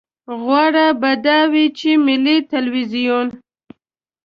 [0.43, 3.27] غوره به دا وي چې ملي ټلویزیون.